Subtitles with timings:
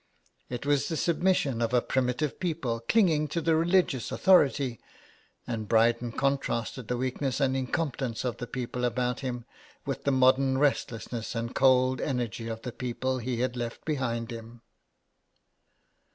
[0.49, 4.79] It was the submission of a primitive people clinging to religious authority,
[5.45, 9.47] and Bryden contrasted the weakness and incompetence of the people about 1 66 HOME SICKNESS.
[9.51, 14.31] him with the modern restlessness and cold energy of the people he had left behind
[14.31, 14.63] him.